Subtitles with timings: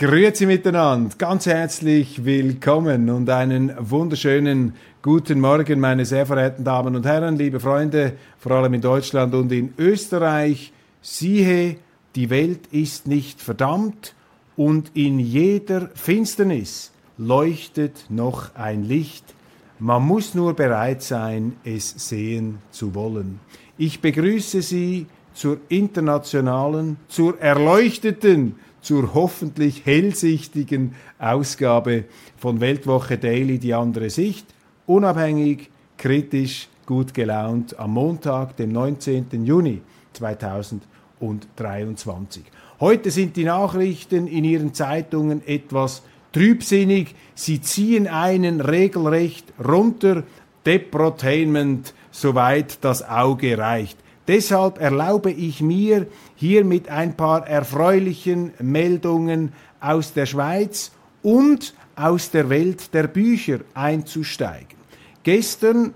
[0.00, 7.04] Grüezi miteinander, ganz herzlich willkommen und einen wunderschönen guten Morgen, meine sehr verehrten Damen und
[7.04, 10.72] Herren, liebe Freunde, vor allem in Deutschland und in Österreich.
[11.02, 11.76] Siehe,
[12.14, 14.14] die Welt ist nicht verdammt
[14.56, 19.34] und in jeder Finsternis leuchtet noch ein Licht.
[19.78, 23.38] Man muss nur bereit sein, es sehen zu wollen.
[23.76, 32.04] Ich begrüße Sie zur internationalen, zur erleuchteten, zur hoffentlich hellsichtigen Ausgabe
[32.36, 34.46] von Weltwoche Daily Die andere Sicht.
[34.86, 39.44] Unabhängig, kritisch, gut gelaunt am Montag, dem 19.
[39.44, 39.80] Juni
[40.14, 42.42] 2023.
[42.80, 47.14] Heute sind die Nachrichten in Ihren Zeitungen etwas trübsinnig.
[47.34, 50.24] Sie ziehen einen regelrecht runter.
[50.66, 53.96] Deprotainment, soweit das Auge reicht.
[54.30, 62.30] Deshalb erlaube ich mir, hier mit ein paar erfreulichen Meldungen aus der Schweiz und aus
[62.30, 64.78] der Welt der Bücher einzusteigen.
[65.24, 65.94] Gestern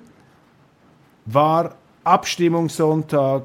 [1.27, 3.44] war Abstimmungssonntag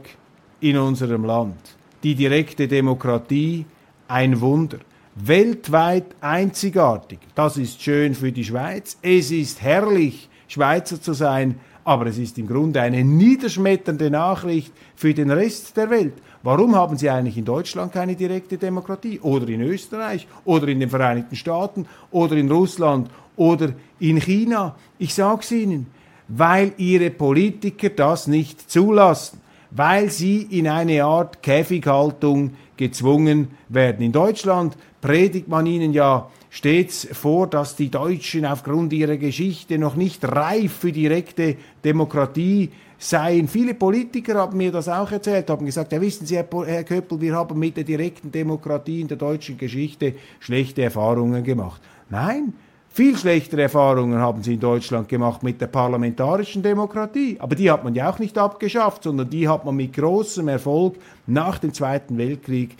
[0.59, 1.59] in unserem Land.
[2.01, 3.67] Die direkte Demokratie
[4.07, 4.79] ein Wunder.
[5.13, 7.19] Weltweit einzigartig.
[7.35, 8.97] Das ist schön für die Schweiz.
[9.03, 15.11] Es ist herrlich, Schweizer zu sein, aber es ist im Grunde eine niederschmetternde Nachricht für
[15.11, 16.13] den Rest der Welt.
[16.43, 19.19] Warum haben Sie eigentlich in Deutschland keine direkte Demokratie?
[19.21, 20.27] Oder in Österreich?
[20.45, 21.87] Oder in den Vereinigten Staaten?
[22.11, 23.09] Oder in Russland?
[23.35, 24.75] Oder in China?
[24.99, 25.87] Ich sage es Ihnen,
[26.27, 29.41] weil Ihre Politiker das nicht zulassen.
[29.71, 34.05] Weil sie in eine Art Käfighaltung gezwungen werden.
[34.05, 39.95] In Deutschland predigt man ihnen ja stets vor, dass die Deutschen aufgrund ihrer Geschichte noch
[39.95, 43.47] nicht reif für direkte Demokratie seien.
[43.47, 47.35] Viele Politiker haben mir das auch erzählt, haben gesagt, ja wissen Sie, Herr Köppel, wir
[47.35, 51.81] haben mit der direkten Demokratie in der deutschen Geschichte schlechte Erfahrungen gemacht.
[52.09, 52.53] Nein,
[52.91, 57.37] viel schlechtere Erfahrungen haben sie in Deutschland gemacht mit der parlamentarischen Demokratie.
[57.39, 60.95] Aber die hat man ja auch nicht abgeschafft, sondern die hat man mit großem Erfolg
[61.27, 62.75] nach dem Zweiten Weltkrieg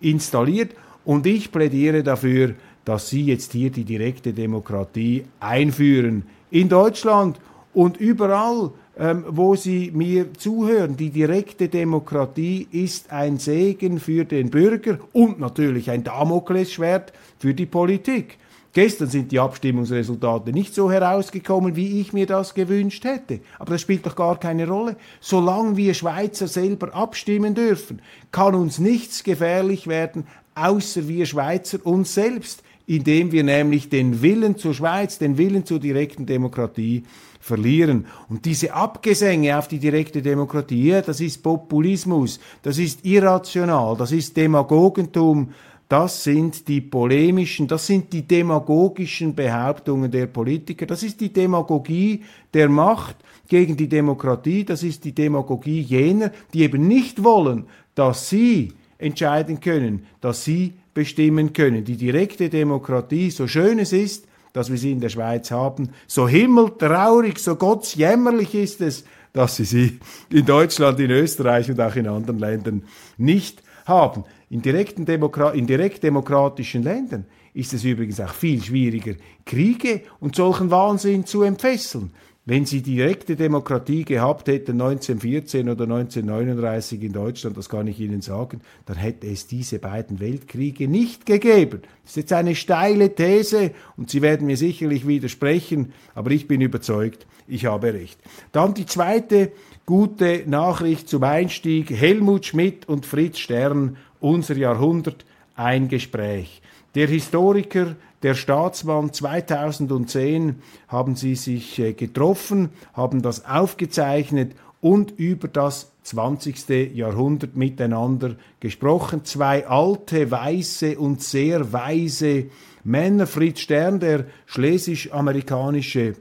[0.00, 0.74] installiert.
[1.04, 2.54] Und ich plädiere dafür,
[2.84, 6.24] dass Sie jetzt hier die direkte Demokratie einführen.
[6.50, 7.40] In Deutschland
[7.72, 10.96] und überall, ähm, wo Sie mir zuhören.
[10.96, 17.66] Die direkte Demokratie ist ein Segen für den Bürger und natürlich ein Damoklesschwert für die
[17.66, 18.38] Politik.
[18.72, 23.40] Gestern sind die Abstimmungsresultate nicht so herausgekommen, wie ich mir das gewünscht hätte.
[23.58, 24.96] Aber das spielt doch gar keine Rolle.
[25.20, 30.24] Solange wir Schweizer selber abstimmen dürfen, kann uns nichts gefährlich werden,
[30.54, 35.78] außer wir Schweizer uns selbst, indem wir nämlich den Willen zur Schweiz, den Willen zur
[35.78, 37.04] direkten Demokratie
[37.38, 38.06] verlieren.
[38.28, 44.36] Und diese Abgesänge auf die direkte Demokratie, das ist Populismus, das ist irrational, das ist
[44.36, 45.50] Demagogentum,
[45.88, 52.24] das sind die polemischen, das sind die demagogischen Behauptungen der Politiker, das ist die Demagogie
[52.52, 58.28] der Macht gegen die Demokratie, das ist die Demagogie jener, die eben nicht wollen, dass
[58.28, 61.82] sie entscheiden können, dass sie bestimmen können.
[61.82, 66.28] Die direkte Demokratie, so schön es ist, dass wir sie in der Schweiz haben, so
[66.28, 69.98] himmeltraurig, so gottsjämmerlich ist es, dass sie sie
[70.30, 72.82] in Deutschland, in Österreich und auch in anderen Ländern
[73.16, 74.24] nicht haben.
[74.50, 77.24] In, direkten Demokra in direkt demokratischen Ländern
[77.54, 79.14] ist es übrigens auch viel schwieriger,
[79.46, 82.10] Kriege und solchen Wahnsinn zu entfesseln.
[82.50, 88.22] Wenn sie direkte Demokratie gehabt hätten 1914 oder 1939 in Deutschland, das kann ich Ihnen
[88.22, 91.82] sagen, dann hätte es diese beiden Weltkriege nicht gegeben.
[92.02, 96.60] Das ist jetzt eine steile These und Sie werden mir sicherlich widersprechen, aber ich bin
[96.60, 98.18] überzeugt, ich habe recht.
[98.50, 99.52] Dann die zweite
[99.86, 101.92] gute Nachricht zum Einstieg.
[101.92, 105.24] Helmut Schmidt und Fritz Stern unser Jahrhundert
[105.54, 106.62] ein Gespräch.
[106.96, 110.56] Der Historiker, der Staatsmann 2010
[110.88, 116.94] haben sie sich äh, getroffen, haben das aufgezeichnet und über das 20.
[116.94, 119.24] Jahrhundert miteinander gesprochen.
[119.24, 122.46] Zwei alte, weiße und sehr weise
[122.84, 123.26] Männer.
[123.26, 126.14] Fritz Stern, der schlesisch-amerikanische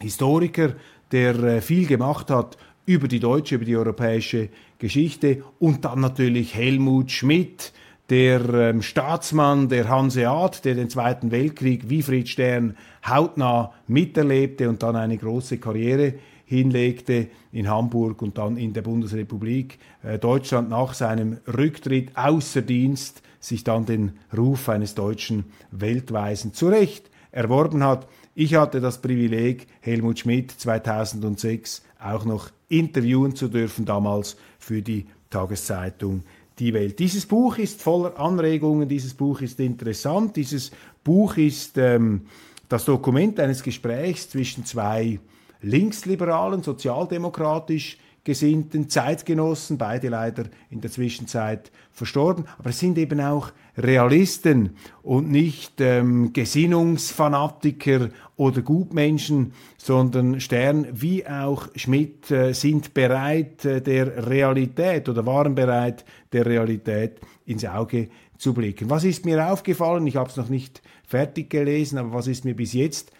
[0.00, 0.74] Historiker,
[1.12, 2.56] der äh, viel gemacht hat
[2.86, 7.72] über die deutsche, über die europäische Geschichte und dann natürlich Helmut Schmidt,
[8.10, 14.82] der ähm, Staatsmann der Hanseat, der den Zweiten Weltkrieg wie Fried Stern hautnah miterlebte und
[14.82, 16.14] dann eine große Karriere
[16.44, 23.22] hinlegte in Hamburg und dann in der Bundesrepublik äh, Deutschland nach seinem Rücktritt außer Dienst
[23.40, 28.06] sich dann den Ruf eines deutschen Weltweisen zu Recht erworben hat.
[28.34, 35.06] Ich hatte das Privileg, Helmut Schmidt 2006 auch noch interviewen zu dürfen, damals für die
[35.30, 36.22] Tageszeitung
[36.58, 36.98] Die Welt.
[37.00, 40.70] Dieses Buch ist voller Anregungen, dieses Buch ist interessant, dieses
[41.02, 42.26] Buch ist ähm,
[42.68, 45.18] das Dokument eines Gesprächs zwischen zwei
[45.62, 53.52] linksliberalen, sozialdemokratisch gesinnten Zeitgenossen, beide leider in der Zwischenzeit verstorben, aber es sind eben auch
[53.76, 54.70] Realisten
[55.02, 63.82] und nicht ähm, Gesinnungsfanatiker oder Gutmenschen, sondern Stern wie auch Schmidt äh, sind bereit äh,
[63.82, 68.90] der Realität oder waren bereit der Realität ins Auge zu blicken.
[68.90, 70.06] Was ist mir aufgefallen?
[70.06, 73.12] Ich habe es noch nicht fertig gelesen, aber was ist mir bis jetzt.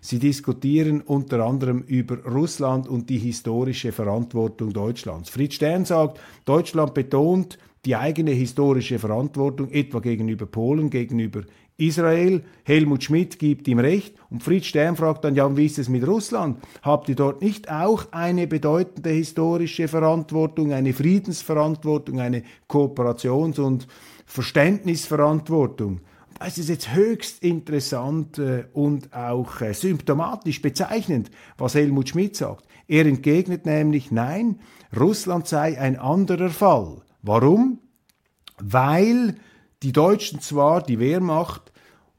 [0.00, 5.30] Sie diskutieren unter anderem über Russland und die historische Verantwortung Deutschlands.
[5.30, 11.42] Fritz Stern sagt, Deutschland betont die eigene historische Verantwortung, etwa gegenüber Polen, gegenüber
[11.76, 12.44] Israel.
[12.64, 16.06] Helmut Schmidt gibt ihm recht und Fritz Stern fragt dann, ja, wie ist es mit
[16.06, 16.58] Russland?
[16.82, 23.88] Habt ihr dort nicht auch eine bedeutende historische Verantwortung, eine Friedensverantwortung, eine Kooperations- und
[24.26, 26.00] Verständnisverantwortung?
[26.46, 32.66] Es ist jetzt höchst interessant äh, und auch äh, symptomatisch bezeichnend, was Helmut Schmidt sagt.
[32.88, 34.58] Er entgegnet nämlich, nein,
[34.98, 37.02] Russland sei ein anderer Fall.
[37.22, 37.78] Warum?
[38.58, 39.36] Weil
[39.82, 41.72] die Deutschen zwar die Wehrmacht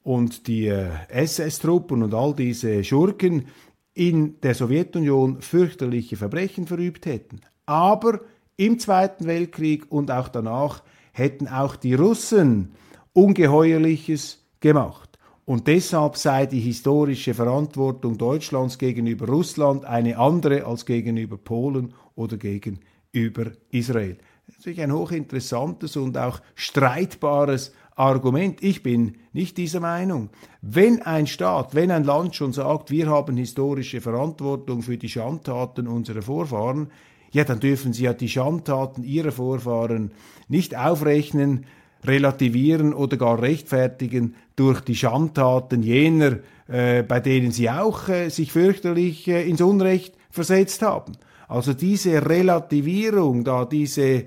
[0.04, 3.48] und die äh, SS-Truppen und all diese Schurken
[3.94, 8.22] in der Sowjetunion fürchterliche Verbrechen verübt hätten, aber
[8.58, 12.74] im Zweiten Weltkrieg und auch danach hätten auch die Russen
[13.14, 15.18] Ungeheuerliches gemacht.
[15.46, 22.38] Und deshalb sei die historische Verantwortung Deutschlands gegenüber Russland eine andere als gegenüber Polen oder
[22.38, 24.18] gegenüber Israel.
[24.48, 28.64] Natürlich ein hochinteressantes und auch streitbares Argument.
[28.64, 30.30] Ich bin nicht dieser Meinung.
[30.62, 35.88] Wenn ein Staat, wenn ein Land schon sagt, wir haben historische Verantwortung für die Schandtaten
[35.88, 36.90] unserer Vorfahren,
[37.32, 40.12] ja, dann dürfen sie ja die Schandtaten ihrer Vorfahren
[40.48, 41.66] nicht aufrechnen
[42.06, 48.52] relativieren oder gar rechtfertigen durch die Schandtaten jener, äh, bei denen sie auch äh, sich
[48.52, 51.14] fürchterlich äh, ins Unrecht versetzt haben.
[51.48, 54.26] Also diese Relativierung, da diese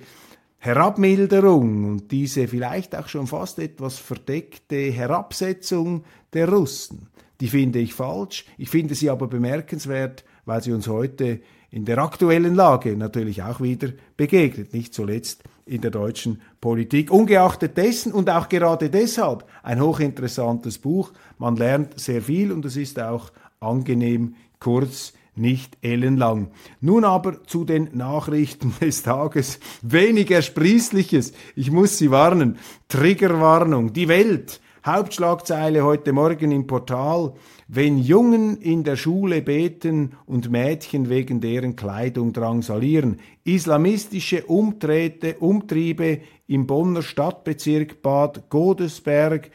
[0.58, 7.08] Herabmilderung und diese vielleicht auch schon fast etwas verdeckte Herabsetzung der Russen,
[7.40, 8.46] die finde ich falsch.
[8.58, 11.40] Ich finde sie aber bemerkenswert, weil sie uns heute
[11.76, 17.11] in der aktuellen Lage natürlich auch wieder begegnet, nicht zuletzt in der deutschen Politik.
[17.11, 21.12] Ungeachtet dessen und auch gerade deshalb ein hochinteressantes Buch.
[21.37, 23.31] Man lernt sehr viel und es ist auch
[23.61, 26.49] angenehm kurz, nicht ellenlang.
[26.81, 29.61] Nun aber zu den Nachrichten des Tages.
[29.82, 31.34] Wenig Ersprießliches.
[31.56, 32.56] Ich muss Sie warnen.
[32.88, 33.93] Triggerwarnung.
[33.93, 34.62] Die Welt.
[34.86, 37.32] Hauptschlagzeile heute Morgen im Portal.
[37.66, 43.18] Wenn Jungen in der Schule beten und Mädchen wegen deren Kleidung drangsalieren.
[43.42, 49.50] Islamistische Umträte, Umtriebe im Bonner Stadtbezirk Bad Godesberg.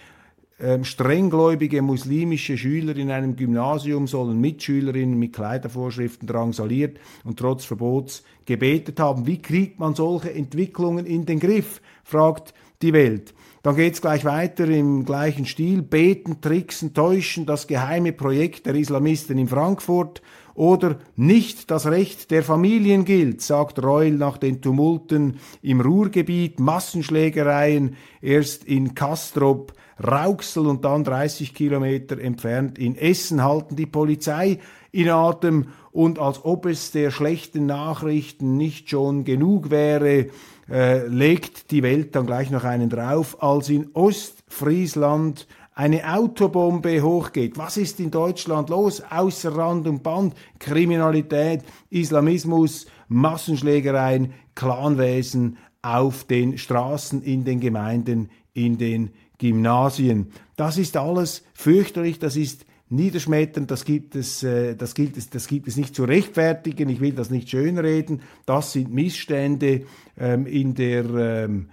[0.60, 8.26] Ähm, strenggläubige muslimische Schüler in einem Gymnasium sollen Mitschülerinnen mit Kleidervorschriften drangsaliert und trotz Verbots
[8.44, 9.26] gebetet haben.
[9.28, 11.82] Wie kriegt man solche Entwicklungen in den Griff?
[12.04, 13.34] fragt die Welt.
[13.64, 15.84] Dann geht's gleich weiter im gleichen Stil.
[15.84, 20.22] Beten, tricksen, täuschen, das geheime Projekt der Islamisten in Frankfurt.
[20.56, 27.96] Oder nicht das Recht der Familien gilt, sagt Reul nach den Tumulten im Ruhrgebiet, Massenschlägereien,
[28.22, 34.60] erst in Kastrop, Rauxel und dann 30 Kilometer entfernt in Essen halten die Polizei
[34.92, 40.28] in Atem und als ob es der schlechten Nachrichten nicht schon genug wäre,
[40.72, 47.58] äh, legt die Welt dann gleich noch einen drauf, als in Ostfriesland eine Autobombe hochgeht.
[47.58, 49.02] Was ist in Deutschland los?
[49.10, 50.36] Außer Rand und Band.
[50.60, 60.32] Kriminalität, Islamismus, Massenschlägereien, Clanwesen auf den Straßen, in den Gemeinden, in den Gymnasien.
[60.56, 65.48] Das ist alles fürchterlich, das ist niederschmetternd, das gibt es, äh, das gilt es, das
[65.48, 69.84] gibt es nicht zu rechtfertigen, ich will das nicht schönreden, das sind Missstände
[70.18, 71.70] ähm, in der ähm,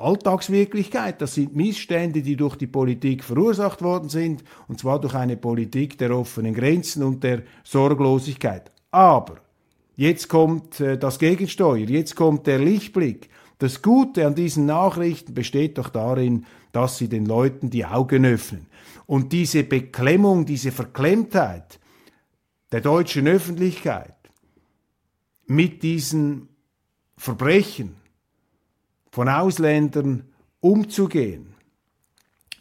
[0.00, 1.20] Alltagswirklichkeit.
[1.20, 5.98] Das sind Missstände, die durch die Politik verursacht worden sind, und zwar durch eine Politik
[5.98, 8.70] der offenen Grenzen und der Sorglosigkeit.
[8.90, 9.36] Aber
[9.96, 13.28] jetzt kommt äh, das Gegensteuer, jetzt kommt der Lichtblick.
[13.58, 18.66] Das Gute an diesen Nachrichten besteht doch darin, dass sie den Leuten die Augen öffnen.
[19.10, 21.80] Und diese Beklemmung, diese Verklemmtheit
[22.70, 24.14] der deutschen Öffentlichkeit
[25.48, 26.48] mit diesen
[27.16, 27.96] Verbrechen
[29.10, 31.54] von Ausländern umzugehen,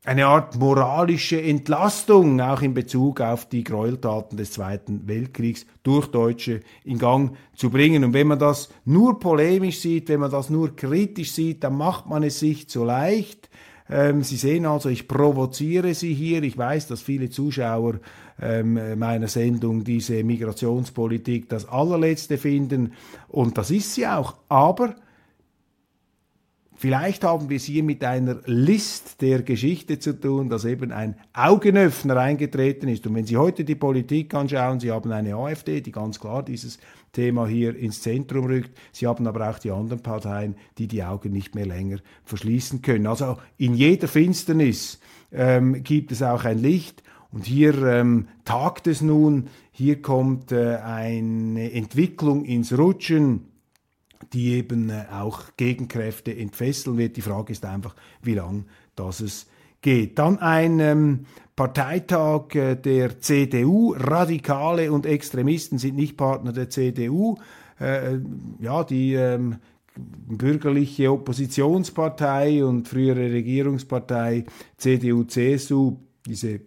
[0.04, 6.60] eine Art moralische Entlastung auch in Bezug auf die Gräueltaten des Zweiten Weltkriegs durch Deutsche
[6.84, 8.04] in Gang zu bringen.
[8.04, 12.06] Und wenn man das nur polemisch sieht, wenn man das nur kritisch sieht, dann macht
[12.06, 13.48] man es sich zu leicht.
[13.88, 16.42] Ähm, Sie sehen also, ich provoziere Sie hier.
[16.42, 18.00] Ich weiß, dass viele Zuschauer
[18.40, 22.92] ähm, meiner Sendung diese Migrationspolitik das allerletzte finden.
[23.28, 24.34] Und das ist sie auch.
[24.48, 24.96] Aber
[26.76, 31.16] Vielleicht haben wir es hier mit einer List der Geschichte zu tun, dass eben ein
[31.32, 33.06] Augenöffner eingetreten ist.
[33.06, 36.78] Und wenn Sie heute die Politik anschauen, Sie haben eine AfD, die ganz klar dieses
[37.12, 38.76] Thema hier ins Zentrum rückt.
[38.92, 43.06] Sie haben aber auch die anderen Parteien, die die Augen nicht mehr länger verschließen können.
[43.06, 44.98] Also in jeder Finsternis
[45.32, 47.02] ähm, gibt es auch ein Licht.
[47.30, 53.53] Und hier ähm, tagt es nun, hier kommt äh, eine Entwicklung ins Rutschen
[54.32, 57.16] die eben äh, auch Gegenkräfte entfesseln wird.
[57.16, 58.66] Die Frage ist einfach, wie lang
[58.96, 59.46] das es
[59.82, 60.18] geht.
[60.18, 61.26] Dann ein ähm,
[61.56, 63.94] Parteitag äh, der CDU.
[63.96, 67.36] Radikale und Extremisten sind nicht Partner der CDU.
[67.78, 68.18] Äh,
[68.60, 69.56] ja, die ähm,
[69.96, 74.44] bürgerliche Oppositionspartei und frühere Regierungspartei
[74.76, 76.60] CDU-CSU, diese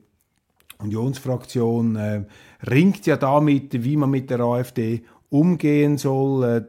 [0.79, 2.23] Unionsfraktion, äh,
[2.69, 6.67] ringt ja damit, wie man mit der AfD umgehen soll.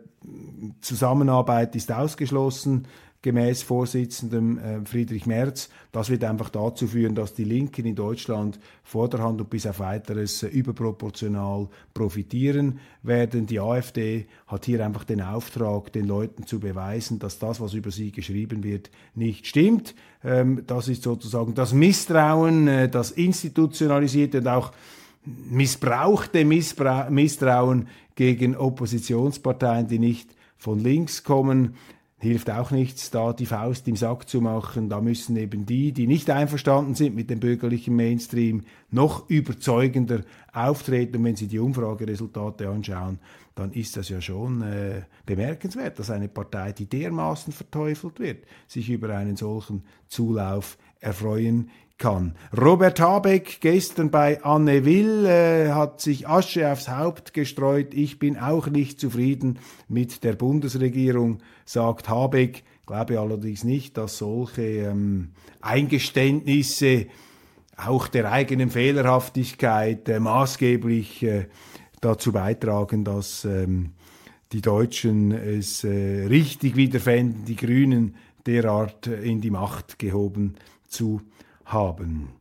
[0.81, 2.87] Zusammenarbeit ist ausgeschlossen
[3.21, 5.71] gemäß Vorsitzendem äh, Friedrich Merz.
[5.91, 10.45] Das wird einfach dazu führen, dass die Linken in Deutschland vorderhand und bis auf weiteres
[10.45, 13.47] äh, überproportional profitieren werden.
[13.47, 17.91] Die AfD hat hier einfach den Auftrag, den Leuten zu beweisen, dass das, was über
[17.91, 19.97] sie geschrieben wird, nicht stimmt.
[20.23, 24.73] Ähm, das ist sozusagen das Misstrauen, äh, das institutionalisierte und auch
[25.51, 31.77] missbrauchte Missbra Misstrauen gegen Oppositionsparteien, die nicht von links kommen,
[32.19, 34.89] hilft auch nichts, da die Faust im Sack zu machen.
[34.89, 40.23] Da müssen eben die, die nicht einverstanden sind mit dem bürgerlichen Mainstream, noch überzeugender
[40.53, 41.19] auftreten.
[41.19, 43.21] Und wenn Sie die Umfrageresultate anschauen,
[43.55, 48.91] dann ist das ja schon äh, bemerkenswert, dass eine Partei, die dermaßen verteufelt wird, sich
[48.91, 52.35] über einen solchen Zulauf erfreuen kann.
[52.57, 57.93] Robert Habeck gestern bei Anne Will äh, hat sich Asche aufs Haupt gestreut.
[57.93, 62.65] Ich bin auch nicht zufrieden mit der Bundesregierung, sagt Habeck.
[62.87, 67.07] Glaube allerdings nicht, dass solche ähm, Eingeständnisse
[67.77, 71.47] auch der eigenen Fehlerhaftigkeit äh, maßgeblich äh,
[72.01, 73.93] dazu beitragen, dass ähm,
[74.53, 80.55] die Deutschen es äh, richtig wiederfänden, die Grünen derart äh, in die Macht gehoben
[80.87, 81.21] zu
[81.73, 82.39] haben.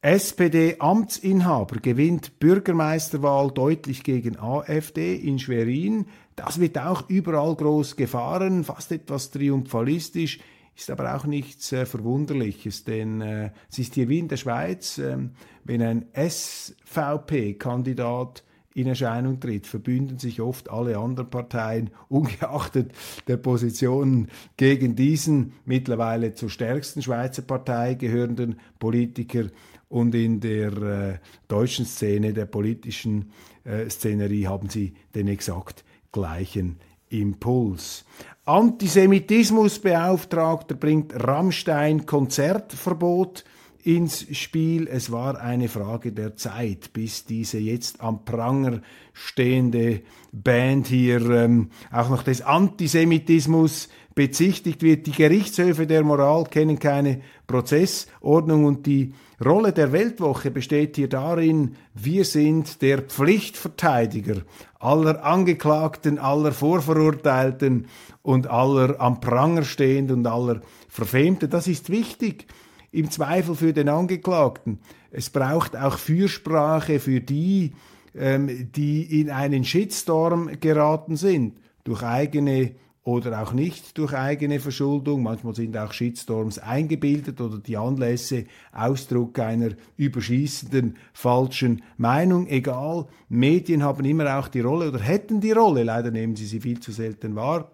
[0.00, 6.06] SPD-Amtsinhaber gewinnt Bürgermeisterwahl deutlich gegen AfD in Schwerin.
[6.36, 10.38] Das wird auch überall groß gefahren, fast etwas triumphalistisch,
[10.76, 14.98] ist aber auch nichts äh, Verwunderliches, denn äh, es ist hier wie in der Schweiz,
[14.98, 15.16] äh,
[15.64, 18.44] wenn ein SVP-Kandidat
[18.78, 22.92] in Erscheinung tritt, verbünden sich oft alle anderen Parteien, ungeachtet
[23.26, 29.46] der Positionen gegen diesen mittlerweile zur stärksten Schweizer Partei gehörenden Politiker
[29.88, 31.18] und in der äh,
[31.48, 33.32] deutschen Szene, der politischen
[33.64, 36.76] äh, Szenerie haben sie den exakt gleichen
[37.08, 38.04] Impuls.
[38.44, 43.44] Antisemitismusbeauftragter bringt Rammstein Konzertverbot
[43.84, 44.86] ins Spiel.
[44.88, 48.80] Es war eine Frage der Zeit, bis diese jetzt am Pranger
[49.12, 55.06] stehende Band hier ähm, auch noch des Antisemitismus bezichtigt wird.
[55.06, 61.76] Die Gerichtshöfe der Moral kennen keine Prozessordnung und die Rolle der Weltwoche besteht hier darin,
[61.94, 64.42] wir sind der Pflichtverteidiger
[64.80, 67.86] aller Angeklagten, aller Vorverurteilten
[68.22, 71.48] und aller am Pranger stehenden und aller Verfemten.
[71.48, 72.46] Das ist wichtig
[72.90, 74.80] im Zweifel für den Angeklagten.
[75.10, 77.72] Es braucht auch Fürsprache für die,
[78.14, 82.74] ähm, die in einen Shitstorm geraten sind, durch eigene
[83.08, 85.22] oder auch nicht durch eigene Verschuldung.
[85.22, 92.46] Manchmal sind auch Shitstorms eingebildet oder die Anlässe Ausdruck einer überschießenden falschen Meinung.
[92.48, 96.60] Egal, Medien haben immer auch die Rolle oder hätten die Rolle, leider nehmen sie sie
[96.60, 97.70] viel zu selten wahr.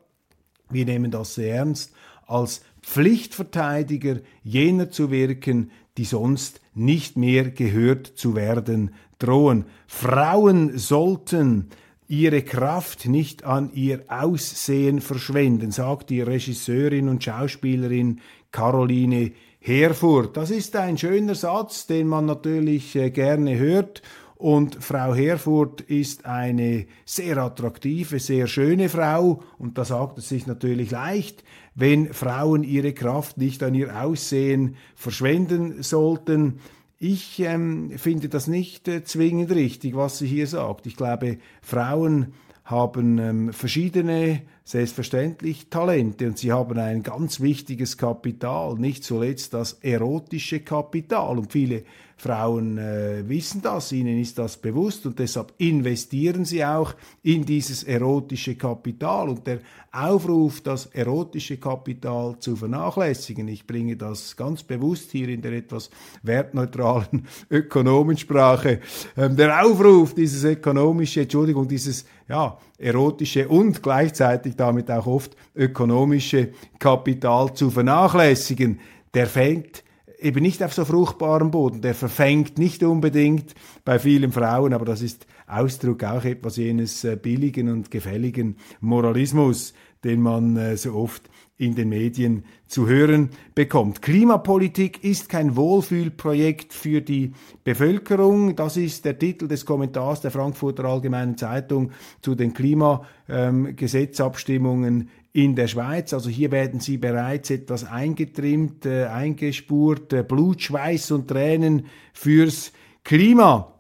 [0.71, 1.93] Wir nehmen das sehr ernst,
[2.27, 9.65] als Pflichtverteidiger jener zu wirken, die sonst nicht mehr gehört zu werden drohen.
[9.87, 11.71] Frauen sollten
[12.09, 20.37] ihre Kraft nicht an ihr Aussehen verschwenden, sagt die Regisseurin und Schauspielerin Caroline Herfurth.
[20.37, 24.03] Das ist ein schöner Satz, den man natürlich äh, gerne hört.
[24.37, 29.43] Und Frau Herfurth ist eine sehr attraktive, sehr schöne Frau.
[29.59, 34.77] Und da sagt es sich natürlich leicht, wenn Frauen ihre Kraft nicht an ihr Aussehen
[34.95, 36.61] verschwenden sollten.
[36.99, 40.87] Ich ähm, finde das nicht äh, zwingend richtig, was sie hier sagt.
[40.87, 42.33] Ich glaube, Frauen
[42.65, 49.75] haben ähm, verschiedene, selbstverständlich Talente und sie haben ein ganz wichtiges Kapital, nicht zuletzt das
[49.83, 51.39] erotische Kapital.
[51.39, 51.85] Und viele
[52.25, 57.85] Frauen äh, wissen das, ihnen ist das bewusst und deshalb investieren sie auch in dieses
[57.85, 59.29] erotische Kapital.
[59.29, 59.59] Und der
[59.93, 65.91] Aufruf, das erotische Kapital zu vernachlässigen, ich bringe das ganz bewusst hier in der etwas
[66.23, 68.81] wertneutralen Ökonomensprache,
[69.19, 76.53] ähm, der Aufruf, dieses ökonomische, Entschuldigung, dieses ja, erotische und gleichzeitig damit auch oft ökonomische
[76.79, 78.81] Kapital zu vernachlässigen,
[79.13, 79.84] der fängt
[80.25, 81.83] eben nicht auf so fruchtbarem Boden.
[81.83, 87.17] Der verfängt nicht unbedingt bei vielen Frauen, aber das ist Ausdruck auch etwas jenes äh,
[87.17, 94.03] billigen und gefälligen Moralismus, den man äh, so oft in den Medien zu hören bekommt.
[94.03, 97.31] Klimapolitik ist kein Wohlfühlprojekt für die
[97.63, 98.57] Bevölkerung.
[98.57, 105.55] Das ist der Titel des Kommentars der Frankfurter Allgemeinen Zeitung zu den Klimagesetzabstimmungen ähm, in
[105.55, 106.13] der Schweiz.
[106.13, 112.73] Also hier werden sie bereits etwas eingetrimmt, äh, eingespurt, äh, Blut, Schweiß und Tränen fürs
[113.05, 113.71] Klima.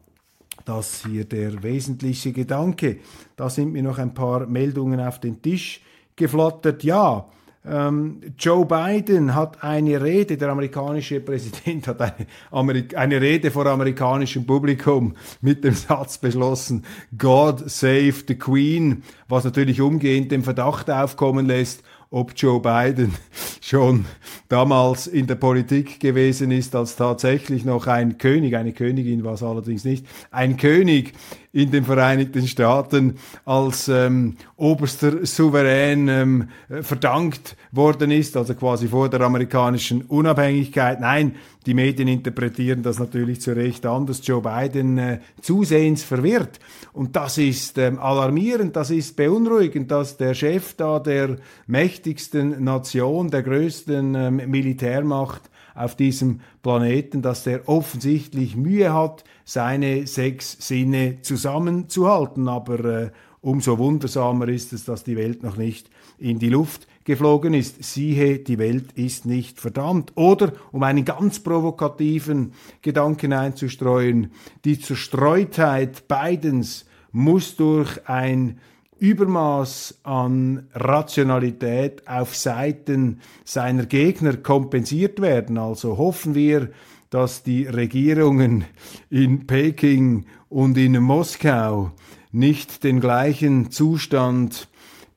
[0.65, 2.99] Das hier der wesentliche Gedanke.
[3.37, 5.81] Da sind mir noch ein paar Meldungen auf den Tisch
[6.17, 6.85] geflattert.
[6.85, 7.29] Ja,
[7.67, 13.65] ähm, Joe Biden hat eine Rede, der amerikanische Präsident hat eine, Amerik eine Rede vor
[13.65, 16.85] amerikanischem Publikum mit dem Satz beschlossen,
[17.17, 23.15] God save the Queen, was natürlich umgehend den Verdacht aufkommen lässt, ob Joe Biden
[23.63, 24.05] schon
[24.51, 29.43] damals in der Politik gewesen ist, als tatsächlich noch ein König, eine Königin war es
[29.43, 31.15] allerdings nicht, ein König
[31.55, 33.15] in den Vereinigten Staaten
[33.45, 36.49] als ähm, oberster Souverän ähm,
[36.83, 41.01] verdankt worden ist, also quasi vor der amerikanischen Unabhängigkeit.
[41.01, 44.21] Nein, die Medien interpretieren das natürlich zu Recht anders.
[44.27, 46.59] Joe Biden äh, zusehends verwirrt.
[46.93, 51.37] Und das ist ähm, alarmierend, das ist beunruhigend, dass der Chef da der
[51.69, 55.43] mächtigsten Nation, der größten ähm, Militärmacht
[55.75, 62.49] auf diesem Planeten, dass der offensichtlich Mühe hat, seine sechs Sinne zusammenzuhalten.
[62.49, 63.11] Aber äh,
[63.41, 67.85] umso wundersamer ist es, dass die Welt noch nicht in die Luft geflogen ist.
[67.85, 70.13] Siehe, die Welt ist nicht verdammt.
[70.15, 74.33] Oder, um einen ganz provokativen Gedanken einzustreuen,
[74.65, 78.59] die Zerstreutheit Bidens muss durch ein
[79.05, 85.59] Übermaß an Rationalität auf Seiten seiner Gegner kompensiert werden.
[85.59, 86.71] Also hoffen wir,
[87.11, 88.65] dass die Regierungen
[89.11, 91.93] in Peking und in Moskau
[92.33, 94.69] nicht den gleichen Zustand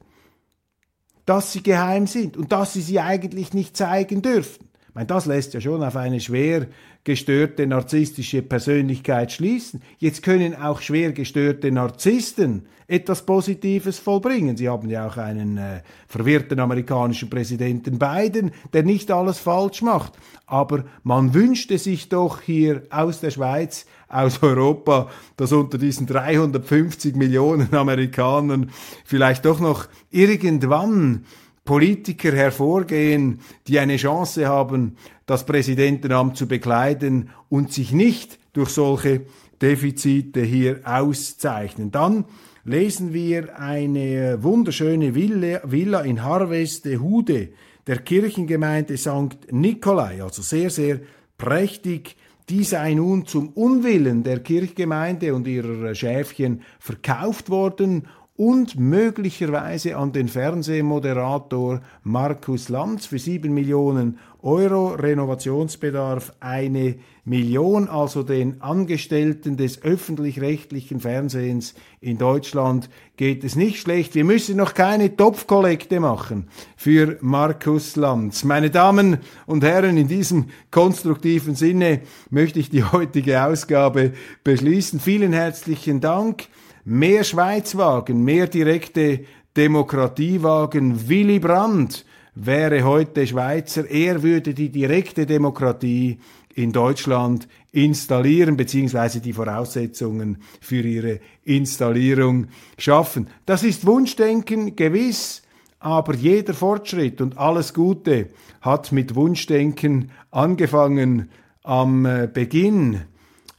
[1.26, 4.70] dass sie geheim sind und dass sie sie eigentlich nicht zeigen dürfen.
[4.88, 6.68] Ich meine, das lässt ja schon auf eine schwer
[7.04, 9.82] gestörte narzisstische Persönlichkeit schließen.
[9.98, 14.58] Jetzt können auch schwer gestörte Narzissten etwas Positives vollbringen.
[14.58, 20.14] Sie haben ja auch einen äh, verwirrten amerikanischen Präsidenten Biden, der nicht alles falsch macht.
[20.46, 27.16] Aber man wünschte sich doch hier aus der Schweiz, aus Europa, dass unter diesen 350
[27.16, 28.72] Millionen Amerikanern
[29.06, 31.26] vielleicht doch noch irgendwann
[31.64, 39.22] Politiker hervorgehen, die eine Chance haben, das Präsidentenamt zu bekleiden und sich nicht durch solche
[39.62, 41.92] Defizite hier auszeichnen.
[41.92, 42.26] Dann
[42.64, 47.50] lesen wir eine wunderschöne Villa, in Harveste Hude
[47.88, 49.52] der Kirchengemeinde St.
[49.52, 51.00] Nikolai, also sehr, sehr
[51.38, 52.16] prächtig.
[52.50, 60.14] Die sei nun zum Unwillen der Kirchgemeinde und ihrer Schäfchen verkauft worden und möglicherweise an
[60.14, 69.84] den Fernsehmoderator Markus Lanz für sieben Millionen Euro, Renovationsbedarf eine Million, also den Angestellten des
[69.84, 74.16] öffentlich-rechtlichen Fernsehens in Deutschland geht es nicht schlecht.
[74.16, 78.44] Wir müssen noch keine Topfkollekte machen für Markus Lanz.
[78.44, 82.02] Meine Damen und Herren, in diesem konstruktiven Sinne
[82.32, 85.00] möchte ich die heutige Ausgabe beschließen.
[85.00, 86.48] Vielen herzlichen Dank.
[86.84, 89.26] Mehr Schweizwagen, mehr direkte
[89.56, 91.08] Demokratiewagen.
[91.08, 93.90] Willy Brandt wäre heute Schweizer.
[93.90, 96.20] Er würde die direkte Demokratie
[96.56, 103.28] in Deutschland installieren beziehungsweise die Voraussetzungen für ihre Installierung schaffen.
[103.46, 105.44] Das ist Wunschdenken gewiss,
[105.80, 111.30] aber jeder Fortschritt und alles Gute hat mit Wunschdenken angefangen
[111.64, 113.02] am äh, Beginn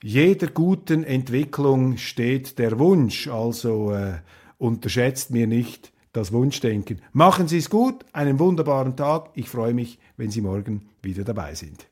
[0.05, 4.15] jeder guten Entwicklung steht der Wunsch, also äh,
[4.59, 7.01] unterschätzt mir nicht das Wunschdenken.
[7.13, 9.31] Machen Sie es gut, einen wunderbaren Tag.
[9.35, 11.92] Ich freue mich, wenn Sie morgen wieder dabei sind.